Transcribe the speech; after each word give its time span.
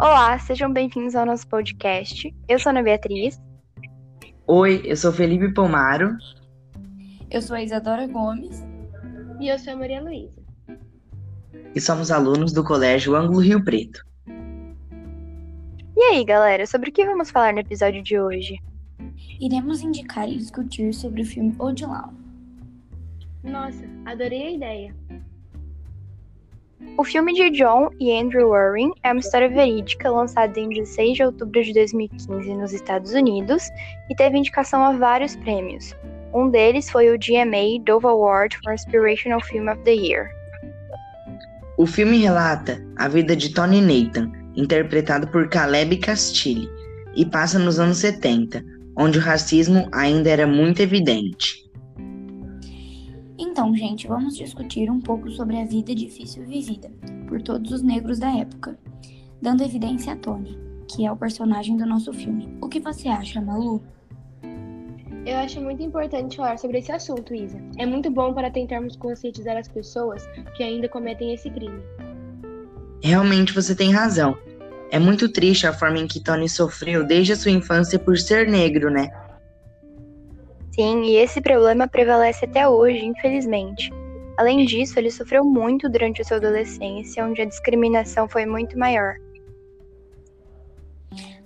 Olá, 0.00 0.38
sejam 0.38 0.72
bem-vindos 0.72 1.16
ao 1.16 1.26
nosso 1.26 1.48
podcast. 1.48 2.32
Eu 2.46 2.56
sou 2.60 2.70
a 2.70 2.72
Ana 2.72 2.84
Beatriz. 2.84 3.42
Oi, 4.46 4.80
eu 4.84 4.96
sou 4.96 5.12
Felipe 5.12 5.52
Pomaro. 5.52 6.16
Eu 7.28 7.42
sou 7.42 7.56
a 7.56 7.62
Isadora 7.64 8.06
Gomes. 8.06 8.64
E 9.40 9.48
eu 9.48 9.58
sou 9.58 9.72
a 9.72 9.76
Maria 9.76 10.00
Luísa. 10.00 10.40
E 11.74 11.80
somos 11.80 12.12
alunos 12.12 12.52
do 12.52 12.62
Colégio 12.62 13.16
Ângulo 13.16 13.40
Rio 13.40 13.64
Preto. 13.64 14.00
E 15.96 16.02
aí, 16.12 16.24
galera, 16.24 16.64
sobre 16.64 16.90
o 16.90 16.92
que 16.92 17.04
vamos 17.04 17.32
falar 17.32 17.52
no 17.52 17.58
episódio 17.58 18.00
de 18.00 18.20
hoje? 18.20 18.56
Iremos 19.40 19.80
indicar 19.80 20.28
e 20.28 20.36
discutir 20.36 20.94
sobre 20.94 21.22
o 21.22 21.26
filme 21.26 21.56
Odilão. 21.58 22.14
Nossa, 23.42 23.84
adorei 24.06 24.44
a 24.44 24.50
ideia. 24.52 24.96
O 26.98 27.04
filme 27.04 27.32
de 27.32 27.50
John 27.50 27.90
e 28.00 28.12
Andrew 28.12 28.48
Warren 28.48 28.90
é 29.04 29.12
uma 29.12 29.20
história 29.20 29.48
verídica 29.48 30.10
lançada 30.10 30.58
em 30.58 30.68
16 30.68 31.14
de 31.14 31.22
outubro 31.22 31.62
de 31.62 31.72
2015 31.72 32.52
nos 32.54 32.72
Estados 32.72 33.12
Unidos 33.12 33.68
e 34.10 34.16
teve 34.16 34.36
indicação 34.36 34.82
a 34.82 34.90
vários 34.90 35.36
prêmios. 35.36 35.94
Um 36.34 36.50
deles 36.50 36.90
foi 36.90 37.08
o 37.14 37.16
GMA 37.16 37.80
Dove 37.86 38.08
Award 38.08 38.58
for 38.64 38.72
Inspirational 38.72 39.40
Film 39.44 39.68
of 39.68 39.80
the 39.84 39.92
Year. 39.92 40.28
O 41.78 41.86
filme 41.86 42.18
relata 42.18 42.84
a 42.96 43.06
vida 43.06 43.36
de 43.36 43.54
Tony 43.54 43.80
Nathan, 43.80 44.32
interpretado 44.56 45.28
por 45.28 45.48
Caleb 45.48 45.98
Castilli, 45.98 46.68
e 47.14 47.24
passa 47.24 47.60
nos 47.60 47.78
anos 47.78 47.98
70, 47.98 48.60
onde 48.96 49.18
o 49.18 49.22
racismo 49.22 49.88
ainda 49.92 50.30
era 50.30 50.48
muito 50.48 50.82
evidente. 50.82 51.67
Então, 53.38 53.72
gente, 53.72 54.08
vamos 54.08 54.36
discutir 54.36 54.90
um 54.90 55.00
pouco 55.00 55.30
sobre 55.30 55.60
a 55.60 55.64
vida 55.64 55.94
difícil 55.94 56.44
vivida 56.44 56.90
por 57.28 57.40
todos 57.40 57.70
os 57.70 57.82
negros 57.82 58.18
da 58.18 58.36
época, 58.36 58.76
dando 59.40 59.62
evidência 59.62 60.12
a 60.12 60.16
Tony, 60.16 60.58
que 60.88 61.06
é 61.06 61.12
o 61.12 61.16
personagem 61.16 61.76
do 61.76 61.86
nosso 61.86 62.12
filme. 62.12 62.48
O 62.60 62.68
que 62.68 62.80
você 62.80 63.06
acha, 63.08 63.40
Malu? 63.40 63.80
Eu 65.24 65.36
acho 65.36 65.60
muito 65.60 65.82
importante 65.82 66.36
falar 66.36 66.58
sobre 66.58 66.78
esse 66.78 66.90
assunto, 66.90 67.32
Isa. 67.32 67.60
É 67.76 67.86
muito 67.86 68.10
bom 68.10 68.34
para 68.34 68.50
tentarmos 68.50 68.96
conscientizar 68.96 69.56
as 69.56 69.68
pessoas 69.68 70.26
que 70.56 70.62
ainda 70.64 70.88
cometem 70.88 71.32
esse 71.32 71.48
crime. 71.48 71.80
Realmente 73.02 73.52
você 73.52 73.72
tem 73.72 73.92
razão. 73.92 74.36
É 74.90 74.98
muito 74.98 75.28
triste 75.28 75.66
a 75.66 75.72
forma 75.72 75.98
em 75.98 76.08
que 76.08 76.18
Tony 76.18 76.48
sofreu 76.48 77.06
desde 77.06 77.34
a 77.34 77.36
sua 77.36 77.52
infância 77.52 77.98
por 77.98 78.18
ser 78.18 78.48
negro, 78.48 78.90
né? 78.90 79.10
Sim, 80.78 81.02
e 81.02 81.16
esse 81.16 81.40
problema 81.40 81.88
prevalece 81.88 82.44
até 82.44 82.68
hoje, 82.68 83.04
infelizmente. 83.04 83.90
Além 84.36 84.64
disso, 84.64 84.96
ele 84.96 85.10
sofreu 85.10 85.44
muito 85.44 85.88
durante 85.88 86.22
a 86.22 86.24
sua 86.24 86.36
adolescência, 86.36 87.26
onde 87.26 87.42
a 87.42 87.44
discriminação 87.44 88.28
foi 88.28 88.46
muito 88.46 88.78
maior. 88.78 89.16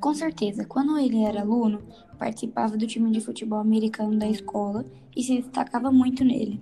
Com 0.00 0.12
certeza, 0.14 0.64
quando 0.64 0.98
ele 0.98 1.22
era 1.22 1.42
aluno, 1.42 1.80
participava 2.18 2.76
do 2.76 2.88
time 2.88 3.08
de 3.12 3.20
futebol 3.20 3.60
americano 3.60 4.18
da 4.18 4.26
escola 4.26 4.84
e 5.16 5.22
se 5.22 5.40
destacava 5.40 5.92
muito 5.92 6.24
nele. 6.24 6.60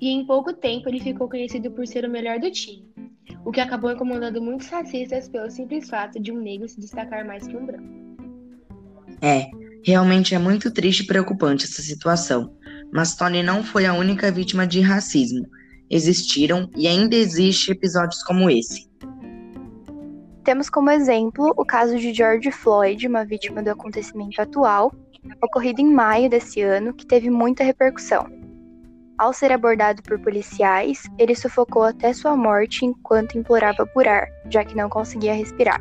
E 0.00 0.08
em 0.08 0.26
pouco 0.26 0.52
tempo 0.52 0.88
ele 0.88 0.98
ficou 0.98 1.28
conhecido 1.28 1.70
por 1.70 1.86
ser 1.86 2.04
o 2.04 2.10
melhor 2.10 2.40
do 2.40 2.50
time, 2.50 2.92
o 3.44 3.52
que 3.52 3.60
acabou 3.60 3.92
incomodando 3.92 4.42
muitos 4.42 4.66
racistas 4.66 5.28
pelo 5.28 5.48
simples 5.48 5.88
fato 5.88 6.18
de 6.18 6.32
um 6.32 6.40
negro 6.40 6.66
se 6.66 6.80
destacar 6.80 7.24
mais 7.24 7.46
que 7.46 7.56
um 7.56 7.66
branco. 7.66 8.02
É, 9.20 9.48
Realmente 9.84 10.34
é 10.34 10.38
muito 10.38 10.70
triste 10.70 11.00
e 11.00 11.06
preocupante 11.06 11.64
essa 11.64 11.82
situação, 11.82 12.54
mas 12.92 13.16
Tony 13.16 13.42
não 13.42 13.64
foi 13.64 13.84
a 13.84 13.92
única 13.92 14.30
vítima 14.30 14.64
de 14.64 14.80
racismo. 14.80 15.44
Existiram 15.90 16.70
e 16.76 16.86
ainda 16.86 17.16
existem 17.16 17.74
episódios 17.74 18.22
como 18.22 18.48
esse. 18.48 18.88
Temos 20.44 20.70
como 20.70 20.90
exemplo 20.90 21.52
o 21.56 21.64
caso 21.64 21.98
de 21.98 22.12
George 22.14 22.50
Floyd, 22.52 23.06
uma 23.06 23.24
vítima 23.24 23.62
do 23.62 23.70
acontecimento 23.70 24.40
atual, 24.40 24.92
ocorrido 25.42 25.80
em 25.80 25.92
maio 25.92 26.30
desse 26.30 26.60
ano, 26.60 26.94
que 26.94 27.06
teve 27.06 27.28
muita 27.28 27.64
repercussão. 27.64 28.26
Ao 29.18 29.32
ser 29.32 29.52
abordado 29.52 30.02
por 30.02 30.18
policiais, 30.20 31.02
ele 31.18 31.34
sufocou 31.34 31.82
até 31.82 32.12
sua 32.12 32.36
morte 32.36 32.84
enquanto 32.84 33.38
implorava 33.38 33.86
por 33.86 34.06
ar, 34.08 34.26
já 34.48 34.64
que 34.64 34.76
não 34.76 34.88
conseguia 34.88 35.34
respirar. 35.34 35.80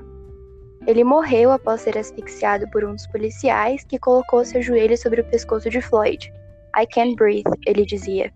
Ele 0.88 1.04
morreu 1.04 1.52
após 1.52 1.82
ser 1.82 1.98
asfixiado 1.98 2.68
por 2.72 2.84
um 2.84 2.96
dos 2.96 3.06
policiais 3.08 3.84
que 3.84 4.00
colocou 4.00 4.44
seu 4.44 4.62
joelho 4.62 4.98
sobre 4.98 5.22
o 5.22 5.26
pescoço 5.26 5.70
de 5.70 5.82
Floyd. 5.82 6.34
I 6.76 6.86
can't 6.88 7.16
breathe, 7.16 7.52
ele 7.68 7.86
dizia. 7.86 8.32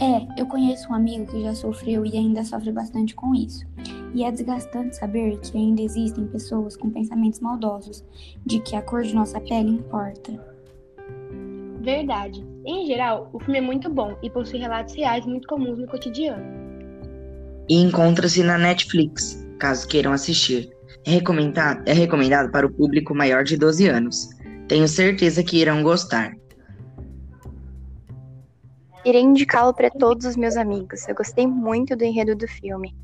É, 0.00 0.40
eu 0.40 0.46
conheço 0.46 0.90
um 0.90 0.94
amigo 0.94 1.26
que 1.26 1.42
já 1.42 1.54
sofreu 1.54 2.04
e 2.06 2.16
ainda 2.16 2.42
sofre 2.44 2.72
bastante 2.72 3.14
com 3.14 3.34
isso. 3.34 3.66
E 4.14 4.24
é 4.24 4.30
desgastante 4.30 4.96
saber 4.96 5.38
que 5.40 5.56
ainda 5.56 5.82
existem 5.82 6.26
pessoas 6.26 6.76
com 6.76 6.90
pensamentos 6.90 7.40
maldosos 7.40 8.04
de 8.44 8.60
que 8.60 8.74
a 8.76 8.82
cor 8.82 9.02
de 9.02 9.14
nossa 9.14 9.40
pele 9.40 9.70
importa. 9.70 10.32
Verdade. 11.80 12.44
Em 12.64 12.86
geral, 12.86 13.30
o 13.32 13.38
filme 13.38 13.58
é 13.58 13.62
muito 13.62 13.88
bom 13.88 14.16
e 14.22 14.28
possui 14.28 14.58
relatos 14.58 14.94
reais 14.94 15.24
muito 15.24 15.48
comuns 15.48 15.78
no 15.78 15.86
cotidiano. 15.86 16.44
E 17.68 17.76
encontra-se 17.76 18.42
na 18.42 18.58
Netflix, 18.58 19.46
caso 19.58 19.86
queiram 19.86 20.12
assistir. 20.12 20.70
É 21.10 21.14
recomendado, 21.14 21.82
é 21.86 21.92
recomendado 21.92 22.52
para 22.52 22.64
o 22.64 22.72
público 22.72 23.12
maior 23.12 23.42
de 23.42 23.56
12 23.56 23.88
anos. 23.88 24.28
Tenho 24.68 24.86
certeza 24.86 25.42
que 25.42 25.58
irão 25.58 25.82
gostar. 25.82 26.36
Irei 29.04 29.20
indicá-lo 29.20 29.74
para 29.74 29.90
todos 29.90 30.24
os 30.24 30.36
meus 30.36 30.56
amigos. 30.56 31.08
Eu 31.08 31.16
gostei 31.16 31.48
muito 31.48 31.96
do 31.96 32.04
enredo 32.04 32.36
do 32.36 32.46
filme. 32.46 32.94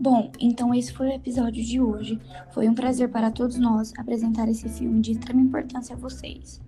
Bom, 0.00 0.32
então 0.40 0.74
esse 0.74 0.90
foi 0.90 1.08
o 1.08 1.12
episódio 1.12 1.62
de 1.62 1.78
hoje. 1.82 2.18
Foi 2.50 2.66
um 2.66 2.74
prazer 2.74 3.10
para 3.10 3.30
todos 3.30 3.58
nós 3.58 3.92
apresentar 3.98 4.48
esse 4.48 4.66
filme 4.70 5.02
de 5.02 5.12
extrema 5.12 5.42
importância 5.42 5.94
a 5.94 5.98
vocês. 5.98 6.62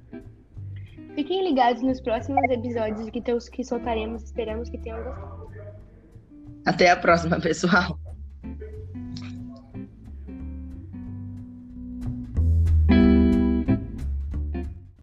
Fiquem 1.15 1.43
ligados 1.43 1.83
nos 1.83 2.03
próximos 2.03 2.45
episódios 2.51 3.09
que, 3.09 3.23
que 3.23 3.65
soltaremos. 3.65 4.25
Esperamos 4.25 4.69
que 4.69 4.77
tenham 4.77 5.03
gostado. 5.05 5.49
Até 6.67 6.91
a 6.91 6.97
próxima, 6.99 7.41
pessoal! 7.41 7.99